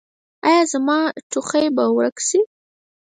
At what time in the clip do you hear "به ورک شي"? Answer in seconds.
1.75-2.39